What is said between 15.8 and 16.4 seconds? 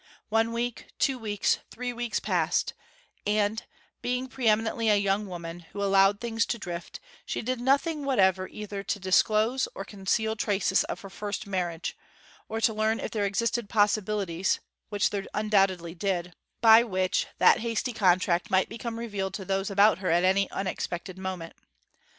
did